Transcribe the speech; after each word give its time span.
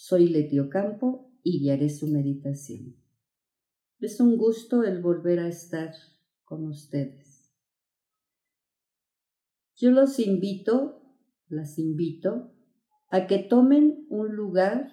Soy 0.00 0.28
Letio 0.28 0.70
Campo 0.70 1.28
y 1.42 1.58
guiaré 1.58 1.90
su 1.90 2.06
meditación. 2.06 2.94
Es 3.98 4.20
un 4.20 4.36
gusto 4.36 4.84
el 4.84 5.02
volver 5.02 5.40
a 5.40 5.48
estar 5.48 5.92
con 6.44 6.68
ustedes. 6.68 7.52
Yo 9.74 9.90
los 9.90 10.20
invito, 10.20 11.02
las 11.48 11.80
invito, 11.80 12.54
a 13.08 13.26
que 13.26 13.40
tomen 13.40 14.06
un 14.08 14.36
lugar 14.36 14.92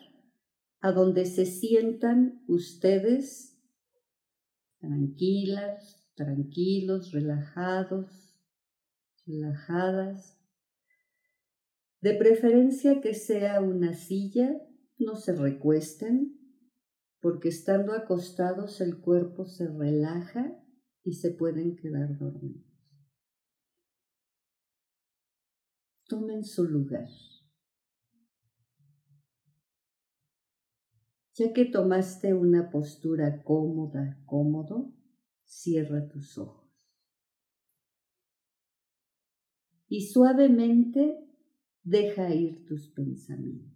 a 0.80 0.92
donde 0.92 1.26
se 1.26 1.46
sientan 1.46 2.44
ustedes 2.48 3.62
tranquilas, 4.80 6.04
tranquilos, 6.16 7.12
relajados, 7.12 8.36
relajadas. 9.28 10.42
De 12.02 12.16
preferencia 12.16 13.02
que 13.02 13.14
sea 13.14 13.62
una 13.62 13.94
silla, 13.94 14.65
no 14.98 15.16
se 15.16 15.34
recuesten, 15.34 16.40
porque 17.22 17.50
estando 17.50 17.94
acostados 17.94 18.82
el 18.82 19.00
cuerpo 19.02 19.46
se 19.46 19.68
relaja 19.68 20.62
y 21.04 21.14
se 21.14 21.32
pueden 21.32 21.76
quedar 21.76 22.18
dormidos. 22.18 22.66
Tomen 26.08 26.44
su 26.44 26.66
lugar. 26.66 27.10
Ya 31.34 31.52
que 31.52 31.66
tomaste 31.66 32.34
una 32.34 32.70
postura 32.70 33.44
cómoda, 33.44 34.22
cómodo, 34.26 34.94
cierra 35.44 36.08
tus 36.08 36.38
ojos. 36.38 36.72
Y 39.88 40.08
suavemente 40.08 41.28
deja 41.84 42.34
ir 42.34 42.66
tus 42.66 42.90
pensamientos. 42.90 43.75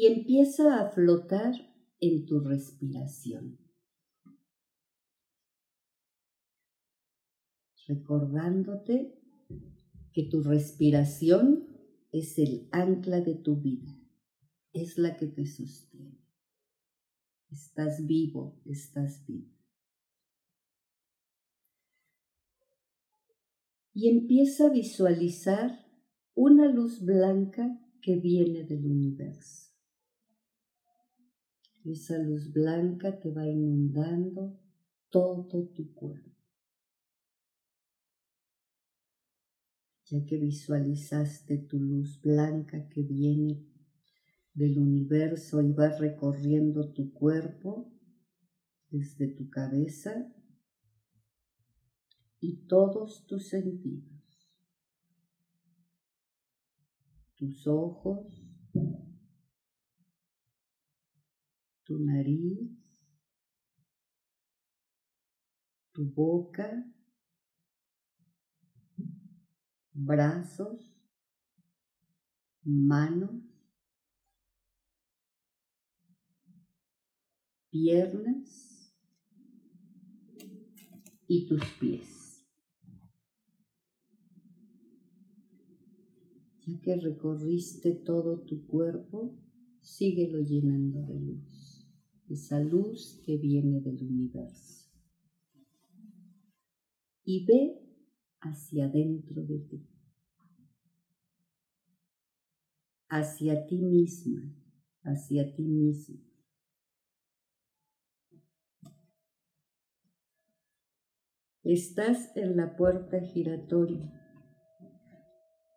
Y 0.00 0.06
empieza 0.06 0.80
a 0.80 0.90
flotar 0.90 1.54
en 1.98 2.24
tu 2.24 2.38
respiración. 2.38 3.58
Recordándote 7.88 9.18
que 10.12 10.22
tu 10.30 10.44
respiración 10.44 11.66
es 12.12 12.38
el 12.38 12.68
ancla 12.70 13.22
de 13.22 13.34
tu 13.34 13.60
vida, 13.60 14.00
es 14.72 14.98
la 14.98 15.16
que 15.16 15.26
te 15.26 15.44
sostiene. 15.46 16.24
Estás 17.50 18.06
vivo, 18.06 18.62
estás 18.66 19.26
vivo. 19.26 19.52
Y 23.92 24.10
empieza 24.10 24.66
a 24.66 24.70
visualizar 24.70 25.90
una 26.36 26.70
luz 26.70 27.04
blanca 27.04 27.84
que 28.00 28.14
viene 28.14 28.62
del 28.62 28.86
universo. 28.86 29.67
Esa 31.92 32.18
luz 32.18 32.52
blanca 32.52 33.18
te 33.18 33.30
va 33.30 33.46
inundando 33.46 34.58
todo 35.08 35.68
tu 35.74 35.94
cuerpo. 35.94 36.28
ya 40.10 40.24
que 40.24 40.38
visualizaste 40.38 41.58
tu 41.58 41.78
luz 41.78 42.20
blanca 42.22 42.88
que 42.88 43.02
viene 43.02 43.62
del 44.54 44.78
universo 44.78 45.60
y 45.60 45.72
va 45.72 45.90
recorriendo 45.90 46.92
tu 46.92 47.12
cuerpo 47.12 47.92
desde 48.90 49.28
tu 49.28 49.50
cabeza 49.50 50.32
y 52.40 52.66
todos 52.66 53.26
tus 53.26 53.48
sentidos, 53.48 54.48
tus 57.36 57.66
ojos, 57.66 58.26
tu 61.88 61.98
nariz, 61.98 62.68
tu 65.92 66.04
boca, 66.04 66.68
brazos, 69.94 70.94
manos, 72.62 73.42
piernas 77.70 78.94
y 81.26 81.46
tus 81.46 81.64
pies. 81.80 82.46
Ya 86.66 86.78
que 86.82 86.96
recorriste 86.96 87.94
todo 87.94 88.42
tu 88.42 88.66
cuerpo, 88.66 89.34
síguelo 89.80 90.40
llenando 90.40 91.00
de 91.06 91.18
luz, 91.18 91.57
esa 92.28 92.60
luz 92.60 93.20
que 93.24 93.36
viene 93.36 93.80
del 93.80 94.02
universo. 94.02 94.90
Y 97.24 97.44
ve 97.46 97.78
hacia 98.40 98.88
dentro 98.88 99.42
de 99.42 99.58
ti, 99.58 99.86
hacia 103.08 103.66
ti 103.66 103.78
misma, 103.78 104.54
hacia 105.02 105.54
ti 105.54 105.62
mismo. 105.62 106.28
Estás 111.64 112.34
en 112.34 112.56
la 112.56 112.76
puerta 112.76 113.20
giratoria 113.20 114.10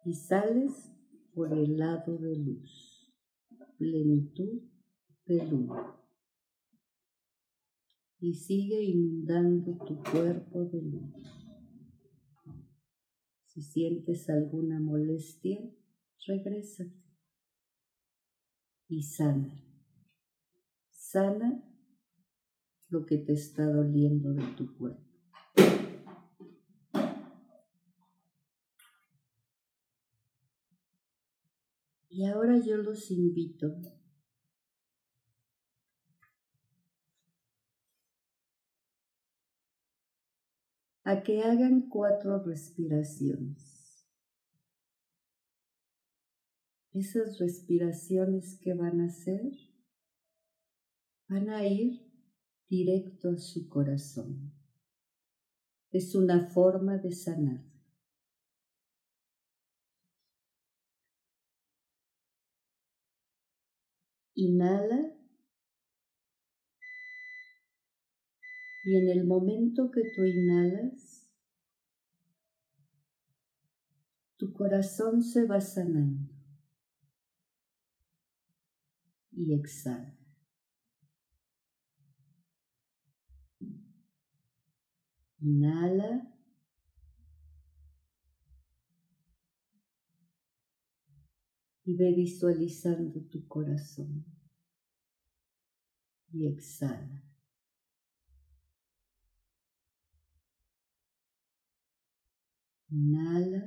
y 0.05 0.13
sales 0.13 0.89
por 1.33 1.51
el 1.51 1.77
lado 1.77 2.17
de 2.17 2.37
luz, 2.37 3.13
plenitud 3.77 4.61
de 5.25 5.45
luz. 5.47 6.00
Y 8.21 8.35
sigue 8.35 8.83
inundando 8.83 9.77
tu 9.83 10.01
cuerpo 10.03 10.63
de 10.65 10.81
luz. 10.81 11.11
Si 13.47 13.63
sientes 13.63 14.29
alguna 14.29 14.79
molestia, 14.79 15.59
regresa 16.27 16.85
y 18.87 19.01
sana. 19.01 19.59
Sana 20.91 21.63
lo 22.89 23.05
que 23.07 23.17
te 23.17 23.33
está 23.33 23.65
doliendo 23.65 24.33
de 24.33 24.45
tu 24.55 24.77
cuerpo. 24.77 25.01
Y 32.07 32.25
ahora 32.25 32.59
yo 32.63 32.77
los 32.77 33.09
invito 33.09 33.73
a 41.03 41.23
que 41.23 41.41
hagan 41.41 41.89
cuatro 41.89 42.43
respiraciones. 42.43 44.07
Esas 46.93 47.39
respiraciones 47.39 48.59
que 48.61 48.73
van 48.73 49.01
a 49.01 49.05
hacer 49.05 49.51
van 51.29 51.49
a 51.49 51.65
ir 51.65 52.05
directo 52.69 53.29
a 53.29 53.37
su 53.37 53.69
corazón. 53.69 54.53
Es 55.91 56.13
una 56.15 56.47
forma 56.47 56.97
de 56.97 57.11
sanar. 57.11 57.63
Inhala 64.35 65.20
Y 68.83 68.97
en 68.97 69.09
el 69.09 69.25
momento 69.25 69.91
que 69.91 70.01
tú 70.15 70.23
inhalas, 70.25 71.29
tu 74.37 74.51
corazón 74.53 75.21
se 75.21 75.45
va 75.45 75.61
sanando. 75.61 76.31
Y 79.31 79.53
exhala. 79.53 80.17
Inhala. 85.39 86.27
y 91.83 91.95
ve 91.95 92.13
visualizando 92.13 93.21
tu 93.21 93.47
corazón. 93.47 94.25
Y 96.31 96.47
exhala. 96.47 97.30
Inhala. 102.91 103.61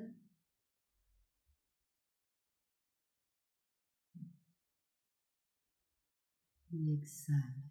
Y 6.70 6.92
exhala. 6.92 7.70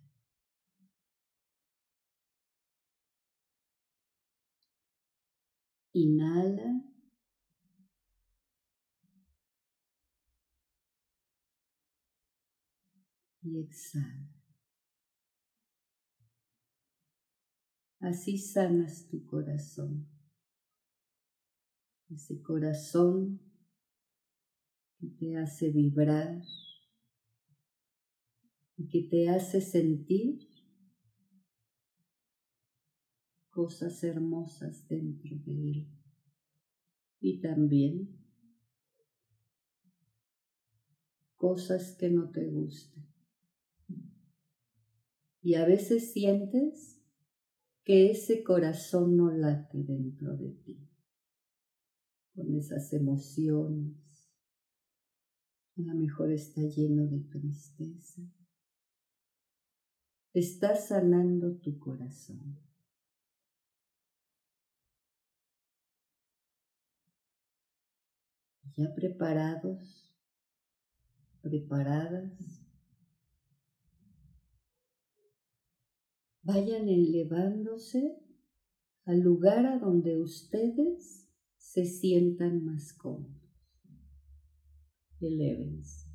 Inhala. 5.94 6.82
Y 13.44 13.60
exhala. 13.60 14.28
Así 18.00 18.38
sanas 18.38 19.08
tu 19.08 19.26
corazón. 19.26 20.13
Ese 22.14 22.42
corazón 22.42 23.40
que 25.00 25.08
te 25.08 25.38
hace 25.38 25.72
vibrar 25.72 26.42
y 28.78 28.88
que 28.88 29.04
te 29.10 29.30
hace 29.30 29.62
sentir 29.62 30.48
cosas 33.50 34.04
hermosas 34.04 34.88
dentro 34.88 35.36
de 35.46 35.72
él. 35.72 35.88
Y 37.20 37.40
también 37.42 38.24
cosas 41.36 41.96
que 41.98 42.10
no 42.10 42.32
te 42.32 42.48
gustan. 42.48 43.08
Y 45.42 45.56
a 45.56 45.66
veces 45.66 46.14
sientes 46.14 47.02
que 47.84 48.12
ese 48.12 48.44
corazón 48.44 49.18
no 49.18 49.30
late 49.32 49.84
dentro 49.84 50.38
de 50.38 50.52
ti, 50.64 50.90
con 52.34 52.56
esas 52.56 52.92
emociones. 52.94 53.96
A 55.78 55.82
lo 55.82 55.96
mejor 55.96 56.32
está 56.32 56.62
lleno 56.62 57.08
de 57.08 57.20
tristeza. 57.22 58.22
Estás 60.34 60.88
sanando 60.88 61.58
tu 61.58 61.78
corazón. 61.80 62.58
ya 68.76 68.94
preparados, 68.96 70.12
preparadas, 71.42 72.64
vayan 76.42 76.90
elevándose 76.90 78.18
al 79.06 79.20
lugar 79.20 79.66
a 79.66 79.78
donde 79.78 80.20
ustedes 80.20 81.23
se 81.74 81.86
sientan 81.86 82.64
más 82.66 82.94
cómodos. 82.94 83.82
Elévense. 85.20 86.08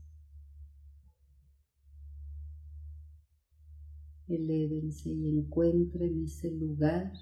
Elévense 4.29 5.11
y 5.11 5.37
encuentren 5.37 6.23
ese 6.23 6.53
lugar 6.53 7.13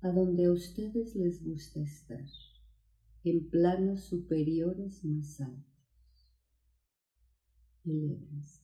a 0.00 0.08
donde 0.08 0.46
a 0.46 0.52
ustedes 0.52 1.14
les 1.14 1.40
gusta 1.44 1.82
estar 1.82 2.26
en 3.22 3.48
planos 3.48 4.00
superiores 4.06 5.04
más 5.04 5.40
altos. 5.40 6.34
Elévense. 7.84 8.59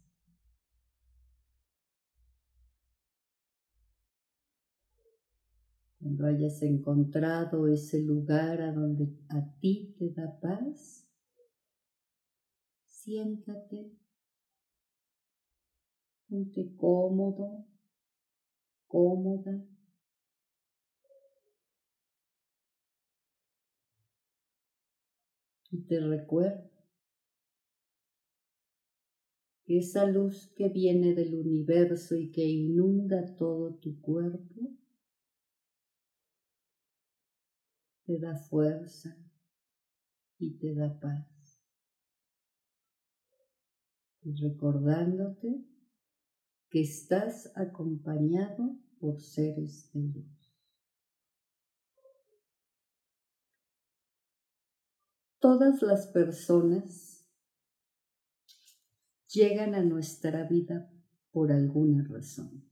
Cuando 6.07 6.27
hayas 6.27 6.63
encontrado 6.63 7.67
ese 7.67 8.01
lugar 8.01 8.63
a 8.63 8.73
donde 8.73 9.13
a 9.29 9.59
ti 9.59 9.93
te 9.99 10.11
da 10.11 10.39
paz, 10.39 11.05
siéntate, 12.85 13.91
ponte 16.29 16.77
cómodo, 16.77 17.67
cómoda. 18.87 19.67
Y 25.73 25.83
te 25.89 25.99
recuerdo 25.99 26.71
que 29.65 29.79
esa 29.79 30.07
luz 30.07 30.53
que 30.55 30.69
viene 30.69 31.15
del 31.17 31.35
universo 31.35 32.15
y 32.15 32.31
que 32.31 32.45
inunda 32.45 33.35
todo 33.35 33.75
tu 33.81 34.01
cuerpo 34.01 34.77
te 38.07 38.19
da 38.19 38.37
fuerza 38.37 39.17
y 40.39 40.57
te 40.59 40.75
da 40.75 40.99
paz. 40.99 41.61
Y 44.23 44.33
recordándote 44.35 45.65
que 46.71 46.81
estás 46.81 47.53
acompañado 47.55 48.77
por 48.99 49.21
seres 49.21 49.91
de 49.93 50.01
luz. 50.01 50.47
todas 55.47 55.81
las 55.81 56.09
personas 56.09 57.25
llegan 59.29 59.77
a 59.77 59.83
nuestra 59.85 60.43
vida 60.43 60.91
por 61.31 61.53
alguna 61.53 62.03
razón. 62.03 62.66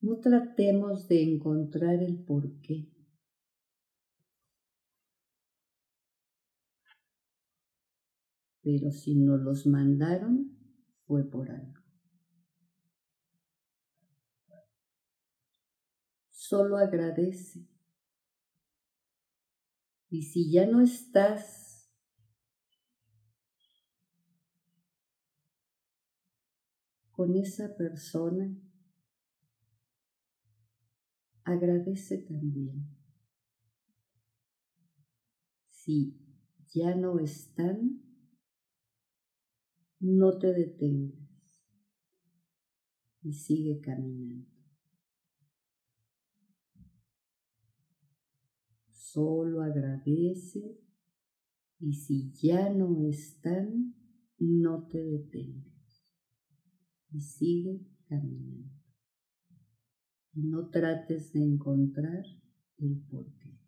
No 0.00 0.20
tratemos 0.20 1.08
de 1.08 1.22
encontrar 1.22 2.02
el 2.02 2.22
porqué. 2.24 2.88
Pero 8.62 8.90
si 8.90 9.14
nos 9.14 9.40
los 9.40 9.66
mandaron, 9.66 10.56
fue 11.06 11.24
por 11.24 11.50
algo. 11.50 11.78
solo 16.48 16.78
agradece. 16.78 17.68
Y 20.08 20.22
si 20.22 20.50
ya 20.50 20.66
no 20.66 20.80
estás 20.80 21.90
con 27.10 27.36
esa 27.36 27.76
persona, 27.76 28.56
agradece 31.52 32.18
también. 32.18 32.86
Si 35.68 36.16
ya 36.74 36.94
no 36.94 37.18
están, 37.18 38.02
no 40.00 40.38
te 40.38 40.52
detengas 40.52 41.18
y 43.22 43.32
sigue 43.32 43.80
caminando. 43.80 44.58
solo 49.12 49.62
agradece 49.62 50.78
y 51.80 51.92
si 51.94 52.32
ya 52.32 52.70
no 52.70 53.06
están, 53.08 53.94
no 54.38 54.86
te 54.86 55.02
detengas 55.02 56.04
y 57.10 57.20
sigue 57.20 57.80
caminando. 58.06 58.77
No 60.40 60.68
trates 60.70 61.32
de 61.32 61.42
encontrar 61.42 62.24
el 62.78 63.00
porqué. 63.10 63.58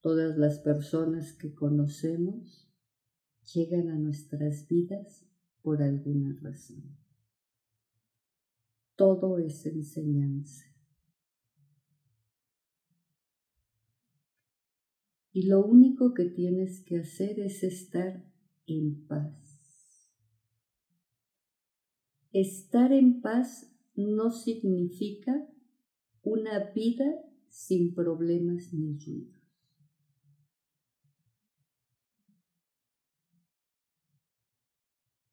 Todas 0.00 0.36
las 0.36 0.58
personas 0.58 1.34
que 1.34 1.54
conocemos 1.54 2.68
llegan 3.54 3.90
a 3.90 3.94
nuestras 3.96 4.66
vidas 4.66 5.24
por 5.62 5.82
alguna 5.82 6.36
razón. 6.42 6.98
Todo 8.96 9.38
es 9.38 9.64
enseñanza. 9.66 10.64
Y 15.32 15.46
lo 15.46 15.64
único 15.64 16.12
que 16.12 16.24
tienes 16.24 16.80
que 16.80 16.98
hacer 16.98 17.38
es 17.38 17.62
estar 17.62 18.24
en 18.66 19.06
paz. 19.06 19.47
Estar 22.40 22.92
en 22.92 23.20
paz 23.20 23.68
no 23.96 24.30
significa 24.30 25.44
una 26.22 26.70
vida 26.70 27.20
sin 27.48 27.96
problemas 27.96 28.72
ni 28.72 28.96
ruidos. 28.96 29.42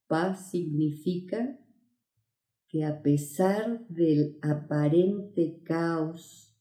Paz 0.07 0.49
significa 0.49 1.59
que 2.69 2.83
a 2.83 3.03
pesar 3.03 3.87
del 3.87 4.39
aparente 4.41 5.61
caos 5.63 6.57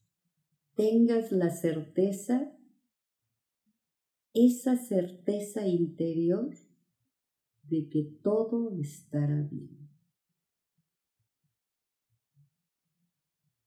tengas 0.75 1.31
la 1.31 1.49
certeza, 1.49 2.55
esa 4.35 4.77
certeza 4.77 5.65
interior 5.65 6.53
de 7.63 7.89
que 7.89 8.03
todo 8.21 8.79
estará 8.79 9.41
bien. 9.41 9.84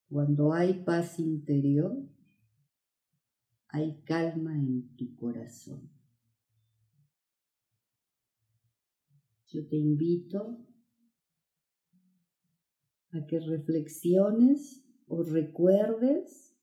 Cuando 0.08 0.54
hay 0.54 0.84
paz 0.84 1.18
interior, 1.18 1.94
hay 3.68 4.00
calma 4.04 4.54
en 4.54 4.96
tu 4.96 5.14
corazón. 5.16 5.90
Yo 9.48 9.66
te 9.66 9.76
invito 9.76 10.66
a 13.10 13.26
que 13.26 13.40
reflexiones 13.40 14.84
o 15.06 15.22
recuerdes 15.22 16.56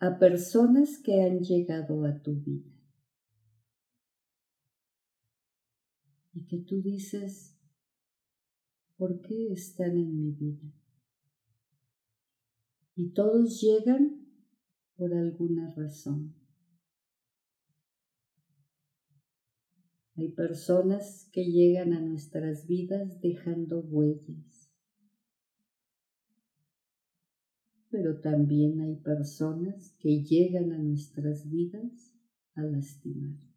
a 0.00 0.18
personas 0.18 0.98
que 0.98 1.22
han 1.22 1.40
llegado 1.40 2.04
a 2.04 2.20
tu 2.22 2.34
vida. 2.34 2.70
Y 6.34 6.46
que 6.46 6.58
tú 6.58 6.82
dices, 6.82 7.58
¿por 8.96 9.20
qué 9.20 9.52
están 9.52 9.96
en 9.96 10.18
mi 10.18 10.32
vida? 10.32 10.81
Y 12.94 13.12
todos 13.12 13.60
llegan 13.60 14.26
por 14.96 15.14
alguna 15.14 15.74
razón. 15.74 16.34
Hay 20.14 20.30
personas 20.32 21.28
que 21.32 21.44
llegan 21.44 21.94
a 21.94 22.00
nuestras 22.00 22.66
vidas 22.66 23.20
dejando 23.22 23.80
huellas, 23.80 24.70
pero 27.88 28.20
también 28.20 28.80
hay 28.80 28.96
personas 28.96 29.96
que 29.98 30.22
llegan 30.22 30.72
a 30.72 30.78
nuestras 30.78 31.48
vidas 31.48 32.14
a 32.54 32.62
lastimarnos. 32.62 33.52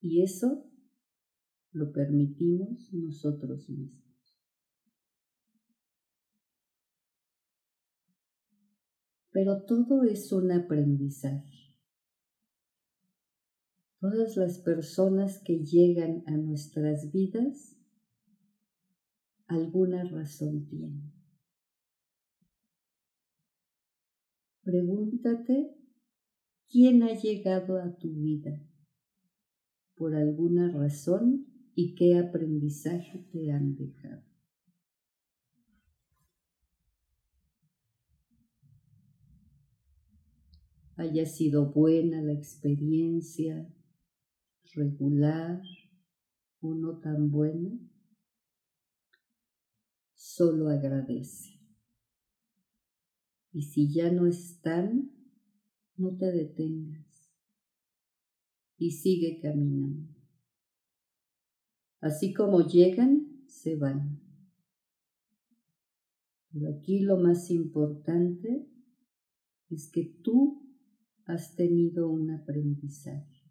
Y 0.00 0.22
eso 0.22 0.70
lo 1.72 1.92
permitimos 1.92 2.92
nosotros 2.92 3.68
mismos. 3.70 4.07
Pero 9.38 9.62
todo 9.62 10.02
es 10.02 10.32
un 10.32 10.50
aprendizaje. 10.50 11.72
Todas 14.00 14.36
las 14.36 14.58
personas 14.58 15.40
que 15.44 15.60
llegan 15.60 16.24
a 16.26 16.32
nuestras 16.32 17.12
vidas, 17.12 17.78
alguna 19.46 20.02
razón 20.02 20.66
tienen. 20.66 21.12
Pregúntate 24.62 25.72
quién 26.66 27.04
ha 27.04 27.14
llegado 27.14 27.80
a 27.80 27.96
tu 27.96 28.12
vida 28.12 28.60
por 29.94 30.16
alguna 30.16 30.68
razón 30.72 31.46
y 31.76 31.94
qué 31.94 32.18
aprendizaje 32.18 33.20
te 33.30 33.52
han 33.52 33.76
dejado. 33.76 34.27
Haya 40.98 41.26
sido 41.26 41.72
buena 41.72 42.20
la 42.20 42.32
experiencia, 42.32 43.72
regular 44.74 45.62
o 46.60 46.74
no 46.74 46.98
tan 46.98 47.30
buena, 47.30 47.70
solo 50.14 50.68
agradece. 50.68 51.60
Y 53.52 53.62
si 53.62 53.94
ya 53.94 54.10
no 54.10 54.26
están, 54.26 55.12
no 55.96 56.16
te 56.16 56.32
detengas 56.32 57.32
y 58.76 58.90
sigue 58.90 59.38
caminando. 59.40 60.12
Así 62.00 62.34
como 62.34 62.66
llegan, 62.66 63.44
se 63.46 63.76
van. 63.76 64.20
Pero 66.52 66.70
aquí 66.74 67.00
lo 67.00 67.18
más 67.18 67.50
importante 67.50 68.68
es 69.70 69.90
que 69.90 70.04
tú 70.22 70.67
has 71.28 71.54
tenido 71.54 72.08
un 72.08 72.30
aprendizaje 72.30 73.44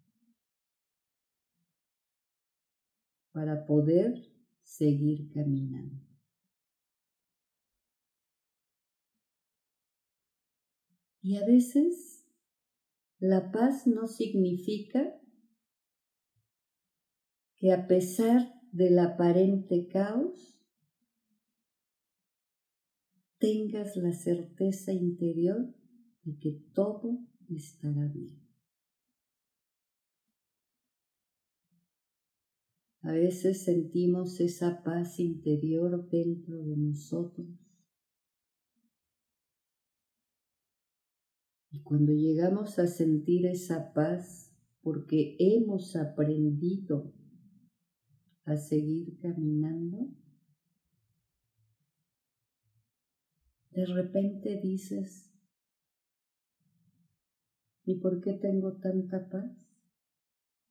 para 3.32 3.64
poder 3.64 4.14
seguir 4.62 5.30
caminando. 5.32 6.04
Y 11.22 11.36
a 11.36 11.46
veces 11.46 12.26
la 13.18 13.52
paz 13.52 13.86
no 13.86 14.08
significa 14.08 15.14
que 17.56 17.72
a 17.72 17.86
pesar 17.86 18.60
del 18.72 18.98
aparente 18.98 19.86
caos, 19.86 20.58
tengas 23.38 23.96
la 23.96 24.12
certeza 24.12 24.92
interior 24.92 25.72
de 26.22 26.38
que 26.38 26.60
todo 26.74 27.27
estará 27.56 28.06
bien. 28.06 28.48
A 33.02 33.12
veces 33.12 33.64
sentimos 33.64 34.40
esa 34.40 34.82
paz 34.82 35.18
interior 35.18 36.08
dentro 36.10 36.62
de 36.62 36.76
nosotros. 36.76 37.46
Y 41.70 41.82
cuando 41.82 42.12
llegamos 42.12 42.78
a 42.78 42.86
sentir 42.86 43.46
esa 43.46 43.92
paz 43.92 44.54
porque 44.82 45.36
hemos 45.38 45.96
aprendido 45.96 47.14
a 48.44 48.56
seguir 48.56 49.18
caminando, 49.20 50.08
de 53.70 53.86
repente 53.86 54.60
dices, 54.62 55.27
¿Y 57.88 58.00
por 58.00 58.20
qué 58.20 58.34
tengo 58.34 58.76
tanta 58.76 59.30
paz? 59.30 59.66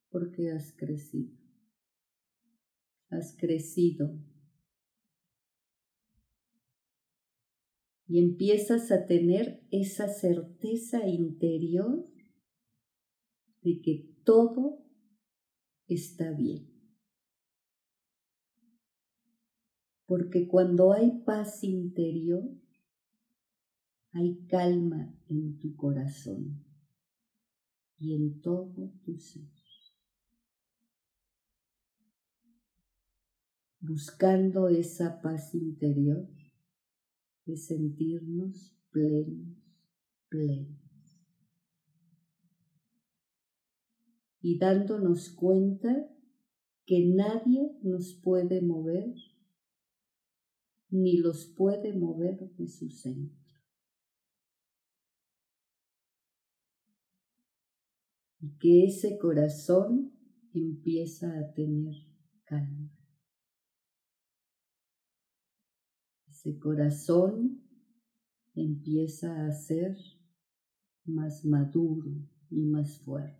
Porque 0.08 0.52
has 0.52 0.72
crecido. 0.76 1.36
Has 3.08 3.36
crecido. 3.36 4.16
Y 8.06 8.20
empiezas 8.20 8.92
a 8.92 9.06
tener 9.06 9.66
esa 9.72 10.06
certeza 10.06 11.08
interior 11.08 12.08
de 13.62 13.80
que 13.80 14.14
todo 14.22 14.86
está 15.88 16.30
bien. 16.30 16.72
Porque 20.06 20.46
cuando 20.46 20.92
hay 20.92 21.20
paz 21.24 21.64
interior, 21.64 22.48
hay 24.12 24.46
calma 24.46 25.18
en 25.28 25.58
tu 25.58 25.74
corazón 25.74 26.67
y 27.98 28.14
en 28.14 28.40
todo 28.40 28.92
tu 29.04 29.18
ser. 29.18 29.48
Buscando 33.80 34.68
esa 34.68 35.20
paz 35.20 35.54
interior 35.54 36.28
de 37.46 37.56
sentirnos 37.56 38.76
plenos, 38.90 39.56
plenos. 40.28 40.78
Y 44.40 44.58
dándonos 44.58 45.30
cuenta 45.30 46.08
que 46.84 47.06
nadie 47.06 47.78
nos 47.82 48.14
puede 48.14 48.62
mover 48.62 49.14
ni 50.90 51.18
los 51.18 51.46
puede 51.46 51.92
mover 51.92 52.50
de 52.56 52.66
su 52.66 52.88
centro. 52.90 53.37
Y 58.40 58.56
que 58.58 58.84
ese 58.84 59.18
corazón 59.18 60.12
empieza 60.52 61.38
a 61.38 61.52
tener 61.52 61.94
calma. 62.44 62.90
Ese 66.28 66.58
corazón 66.58 67.62
empieza 68.54 69.46
a 69.46 69.52
ser 69.52 69.96
más 71.04 71.44
maduro 71.44 72.10
y 72.50 72.62
más 72.62 72.98
fuerte. 73.00 73.38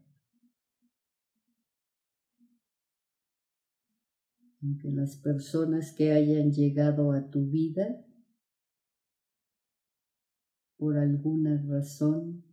Aunque 4.61 4.91
las 4.91 5.17
personas 5.19 5.95
que 5.97 6.11
hayan 6.11 6.51
llegado 6.51 7.13
a 7.13 7.31
tu 7.31 7.49
vida 7.49 8.05
por 10.77 10.99
alguna 10.99 11.63
razón 11.69 12.48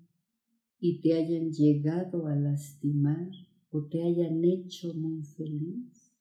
y 0.79 1.01
te 1.01 1.13
hayan 1.13 1.51
llegado 1.51 2.27
a 2.27 2.35
lastimar 2.35 3.29
o 3.69 3.87
te 3.87 4.03
hayan 4.03 4.43
hecho 4.43 4.93
muy 4.93 5.23
feliz. 5.23 6.13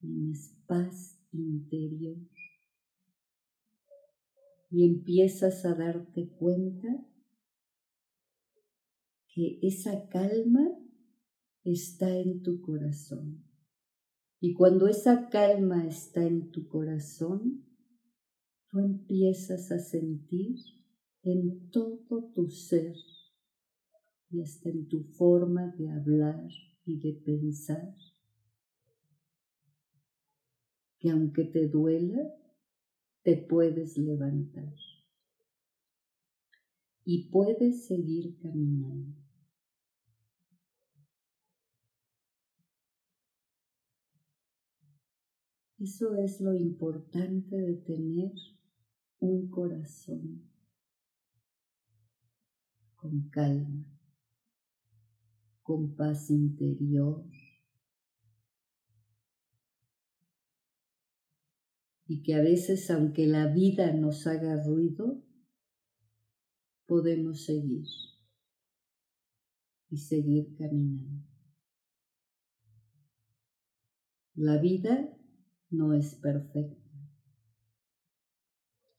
Tienes 0.00 0.56
paz 0.66 1.20
interior 1.32 2.16
y 4.70 4.84
empiezas 4.84 5.64
a 5.64 5.74
darte 5.74 6.28
cuenta 6.28 6.88
que 9.28 9.58
esa 9.62 10.08
calma 10.08 10.68
está 11.64 12.16
en 12.18 12.42
tu 12.42 12.60
corazón. 12.60 13.44
Y 14.40 14.54
cuando 14.54 14.86
esa 14.86 15.28
calma 15.30 15.86
está 15.86 16.24
en 16.24 16.50
tu 16.50 16.68
corazón, 16.68 17.64
tú 18.70 18.78
empiezas 18.78 19.72
a 19.72 19.78
sentir 19.78 20.56
en 21.22 21.70
todo 21.70 22.30
tu 22.34 22.50
ser 22.50 22.96
y 24.30 24.42
hasta 24.42 24.68
en 24.70 24.88
tu 24.88 25.04
forma 25.04 25.74
de 25.76 25.90
hablar 25.90 26.48
y 26.84 26.98
de 26.98 27.12
pensar, 27.14 27.94
que 30.98 31.10
aunque 31.10 31.44
te 31.44 31.68
duela, 31.68 32.34
te 33.22 33.36
puedes 33.36 33.96
levantar 33.96 34.74
y 37.04 37.30
puedes 37.30 37.86
seguir 37.86 38.36
caminando. 38.38 39.16
Eso 45.78 46.16
es 46.16 46.40
lo 46.40 46.54
importante 46.54 47.56
de 47.56 47.76
tener 47.76 48.32
un 49.20 49.48
corazón 49.48 50.42
con 52.98 53.30
calma, 53.30 53.86
con 55.62 55.94
paz 55.94 56.30
interior 56.30 57.24
y 62.06 62.22
que 62.22 62.34
a 62.34 62.40
veces 62.40 62.90
aunque 62.90 63.26
la 63.26 63.46
vida 63.46 63.92
nos 63.92 64.26
haga 64.26 64.60
ruido, 64.64 65.22
podemos 66.86 67.44
seguir 67.44 67.86
y 69.90 69.98
seguir 69.98 70.56
caminando. 70.56 71.24
La 74.34 74.58
vida 74.58 75.16
no 75.70 75.94
es 75.94 76.16
perfecta. 76.16 76.82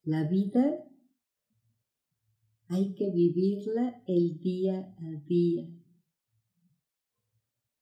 La 0.04 0.24
vida 0.30 0.89
hay 2.70 2.94
que 2.94 3.10
vivirla 3.10 4.04
el 4.06 4.40
día 4.40 4.96
a 5.00 5.26
día 5.26 5.68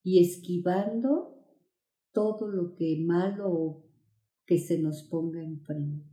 y 0.02 0.22
esquivando 0.22 1.46
todo 2.14 2.48
lo 2.48 2.74
que 2.74 2.98
malo 3.06 3.84
que 4.46 4.58
se 4.58 4.80
nos 4.80 5.04
ponga 5.04 5.44
enfrente 5.44 6.10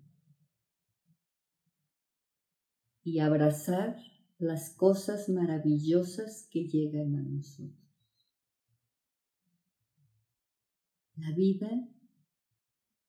y 3.04 3.20
abrazar 3.20 3.96
las 4.38 4.74
cosas 4.74 5.28
maravillosas 5.28 6.48
que 6.50 6.66
llegan 6.66 7.14
a 7.14 7.22
nosotros. 7.22 7.78
La 11.14 11.32
vida 11.32 11.70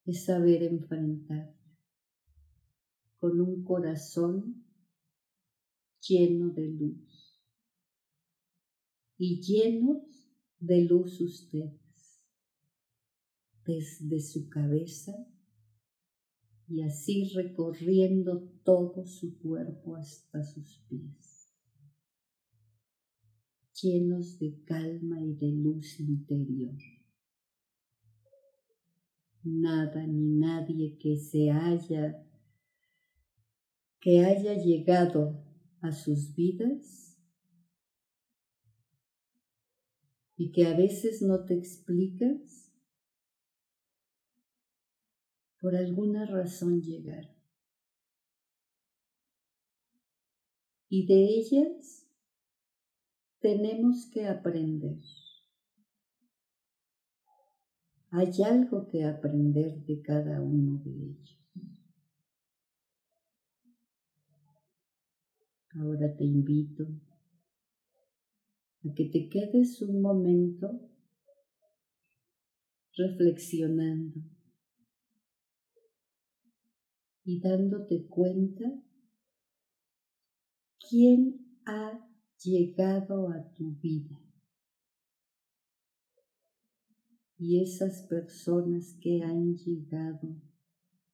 es 0.06 0.26
saber 0.26 0.62
enfrentar 0.62 1.56
con 3.18 3.42
un 3.42 3.64
corazón 3.64 4.65
lleno 6.08 6.50
de 6.50 6.68
luz. 6.68 7.42
Y 9.18 9.42
llenos 9.42 10.30
de 10.60 10.84
luz 10.84 11.22
ustedes, 11.22 12.22
desde 13.66 14.20
su 14.20 14.50
cabeza 14.50 15.14
y 16.68 16.82
así 16.82 17.32
recorriendo 17.34 18.42
todo 18.64 19.06
su 19.06 19.38
cuerpo 19.38 19.96
hasta 19.96 20.44
sus 20.44 20.84
pies, 20.90 21.54
llenos 23.82 24.40
de 24.40 24.62
calma 24.66 25.22
y 25.22 25.34
de 25.36 25.52
luz 25.52 26.00
interior. 26.00 26.78
Nada 29.44 30.08
ni 30.08 30.40
nadie 30.40 30.98
que 30.98 31.18
se 31.18 31.52
haya 31.52 32.22
que 34.00 34.24
haya 34.24 34.54
llegado 34.54 35.44
a 35.86 35.92
sus 35.92 36.34
vidas 36.36 37.18
y 40.38 40.52
que 40.52 40.68
a 40.68 40.76
veces 40.76 41.22
no 41.22 41.46
te 41.46 41.56
explicas 41.56 42.72
por 45.60 45.76
alguna 45.76 46.26
razón 46.26 46.82
llegar. 46.82 47.36
Y 50.90 51.08
de 51.08 51.24
ellas 51.24 52.08
tenemos 53.40 54.10
que 54.12 54.28
aprender. 54.28 55.00
Hay 58.12 58.32
algo 58.44 58.88
que 58.88 59.04
aprender 59.04 59.84
de 59.86 60.02
cada 60.02 60.42
uno 60.42 60.82
de 60.84 60.92
ellos. 60.92 61.35
Ahora 65.78 66.16
te 66.16 66.24
invito 66.24 66.86
a 68.84 68.94
que 68.94 69.10
te 69.10 69.28
quedes 69.28 69.82
un 69.82 70.02
momento 70.02 70.80
reflexionando 72.96 74.22
y 77.26 77.42
dándote 77.42 78.08
cuenta 78.08 78.64
quién 80.90 81.60
ha 81.66 82.08
llegado 82.42 83.28
a 83.30 83.52
tu 83.54 83.76
vida. 83.76 84.18
Y 87.38 87.62
esas 87.62 88.04
personas 88.04 88.98
que 89.02 89.24
han 89.24 89.58
llegado, 89.58 90.42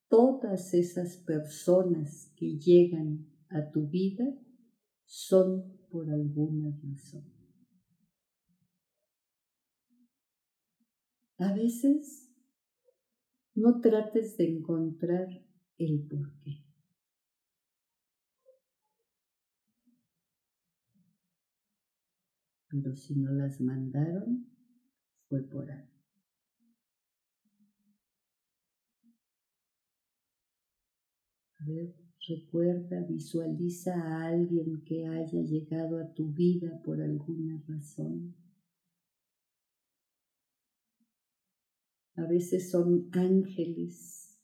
todas 0.08 0.76
esas 0.76 1.18
personas 1.18 2.32
que 2.36 2.60
llegan 2.60 3.26
a 3.50 3.72
tu 3.72 3.88
vida 3.88 4.26
son 5.12 5.78
por 5.90 6.10
alguna 6.10 6.72
razón. 6.82 7.26
A 11.38 11.54
veces 11.54 12.32
no 13.54 13.82
trates 13.82 14.38
de 14.38 14.48
encontrar 14.48 15.28
el 15.78 16.08
porqué. 16.08 16.64
Pero 22.70 22.96
si 22.96 23.16
no 23.16 23.34
las 23.34 23.60
mandaron, 23.60 24.50
fue 25.28 25.42
por 25.42 25.70
algo. 25.70 25.92
Recuerda, 32.28 33.04
visualiza 33.08 33.94
a 33.96 34.28
alguien 34.28 34.84
que 34.86 35.08
haya 35.08 35.42
llegado 35.42 36.00
a 36.00 36.14
tu 36.14 36.32
vida 36.32 36.82
por 36.84 37.02
alguna 37.02 37.64
razón. 37.68 38.36
A 42.16 42.26
veces 42.28 42.70
son 42.70 43.10
ángeles 43.14 44.40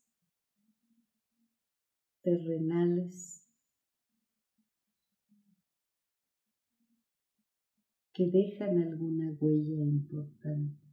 terrenales 2.22 3.48
que 8.14 8.32
dejan 8.32 8.80
alguna 8.80 9.38
huella 9.40 9.84
importante. 9.84 10.87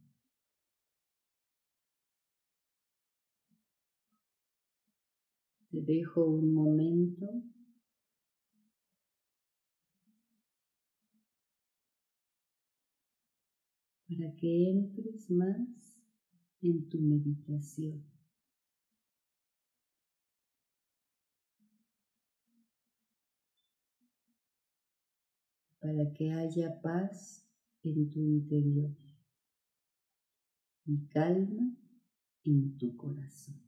Te 5.75 5.81
dejo 5.81 6.23
un 6.23 6.53
momento 6.53 7.27
para 14.07 14.33
que 14.37 14.69
entres 14.69 15.29
más 15.29 16.01
en 16.61 16.87
tu 16.87 16.97
meditación. 16.99 18.01
Para 25.81 26.13
que 26.13 26.31
haya 26.31 26.81
paz 26.81 27.45
en 27.83 28.09
tu 28.09 28.21
interior 28.21 28.95
y 30.85 31.05
calma 31.07 31.75
en 32.45 32.77
tu 32.77 32.95
corazón. 32.95 33.64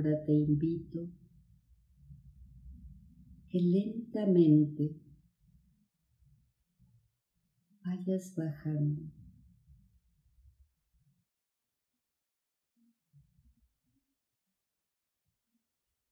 Ahora 0.00 0.24
te 0.24 0.32
invito 0.32 1.10
que 3.50 3.60
lentamente 3.60 4.98
vayas 7.84 8.34
bajando. 8.34 9.02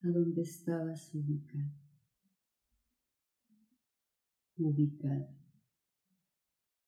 A 0.02 0.08
donde 0.10 0.42
estabas 0.42 1.14
ubicado, 1.14 1.72
ubicado, 4.58 5.34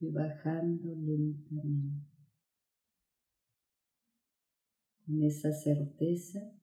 y 0.00 0.10
bajando 0.10 0.94
lentamente, 0.96 2.06
con 5.06 5.22
esa 5.22 5.50
certeza 5.50 6.60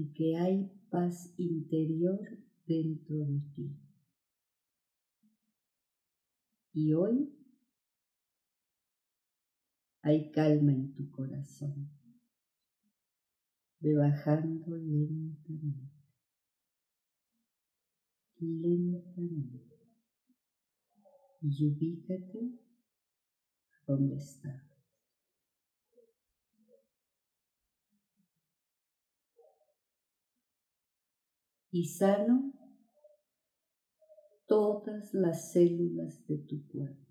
de 0.00 0.12
que 0.14 0.34
hay 0.34 0.70
paz 0.88 1.34
interior 1.36 2.18
dentro 2.66 3.16
de 3.18 3.40
ti. 3.54 3.76
Y 6.72 6.94
hoy 6.94 7.28
hay 10.00 10.30
calma 10.30 10.72
en 10.72 10.94
tu 10.94 11.10
corazón. 11.10 11.90
Ve 13.80 13.94
bajando 13.94 14.74
lentamente, 14.76 15.92
lentamente. 18.38 19.68
Y 21.42 21.66
ubícate 21.66 22.54
donde 23.86 24.16
estás. 24.16 24.69
Y 31.70 31.86
sano 31.86 32.52
todas 34.46 35.14
las 35.14 35.52
células 35.52 36.26
de 36.26 36.38
tu 36.38 36.66
cuerpo. 36.66 37.06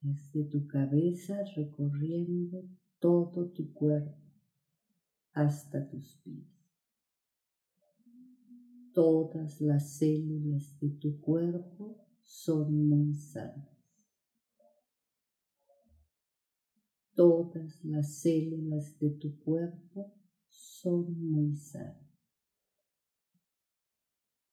Desde 0.00 0.44
tu 0.44 0.66
cabeza 0.66 1.44
recorriendo 1.54 2.66
todo 2.98 3.50
tu 3.50 3.70
cuerpo 3.74 4.16
hasta 5.32 5.86
tus 5.90 6.16
pies. 6.24 6.48
Todas 8.94 9.60
las 9.60 9.98
células 9.98 10.78
de 10.80 10.88
tu 10.90 11.20
cuerpo 11.20 11.98
son 12.22 12.88
muy 12.88 13.14
sanas. 13.14 13.68
Todas 17.14 17.84
las 17.84 18.20
células 18.20 18.98
de 18.98 19.10
tu 19.10 19.38
cuerpo 19.40 20.21
son 20.82 21.30
muy 21.30 21.54
sanas. 21.54 21.96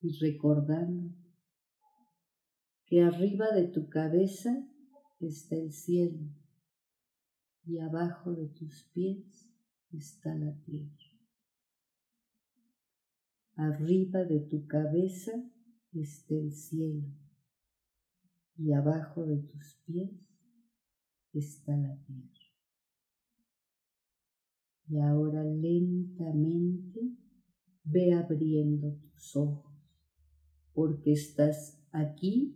Y 0.01 0.11
recordando 0.19 1.15
que 2.85 3.01
arriba 3.01 3.47
de 3.51 3.67
tu 3.67 3.89
cabeza 3.89 4.51
está 5.19 5.55
el 5.55 5.73
cielo 5.73 6.29
y 7.65 7.79
abajo 7.79 8.33
de 8.33 8.47
tus 8.47 8.83
pies 8.93 9.49
está 9.91 10.33
la 10.35 10.55
tierra. 10.63 10.95
Arriba 13.55 14.23
de 14.23 14.39
tu 14.39 14.65
cabeza 14.67 15.33
está 15.93 16.35
el 16.35 16.53
cielo 16.53 17.07
y 18.55 18.71
abajo 18.71 19.25
de 19.25 19.39
tus 19.39 19.75
pies 19.85 20.11
está 21.33 21.75
la 21.75 21.97
tierra. 22.03 22.38
Y 24.89 24.99
ahora 24.99 25.43
lentamente 25.43 26.99
ve 27.85 28.13
abriendo 28.13 28.95
tus 29.13 29.35
ojos 29.35 29.69
porque 30.73 31.11
estás 31.13 31.77
aquí 31.91 32.55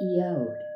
y 0.00 0.20
ahora. 0.20 0.67